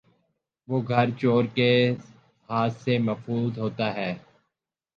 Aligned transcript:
وہ 0.67 0.77
گھر 0.87 1.07
چورکے 1.19 1.71
ہاتھ 2.49 2.75
سے 2.83 2.97
ممحفوظ 2.97 3.51
ہوتا 3.59 3.87
ہے 3.95 4.11